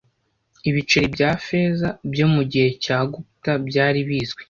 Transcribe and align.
Ibiceri 0.69 1.07
bya 1.15 1.29
feza 1.45 1.87
byo 2.13 2.27
mugihe 2.33 2.69
cya 2.83 2.97
Gupta 3.11 3.51
byari 3.67 3.99
bizwi 4.07 4.39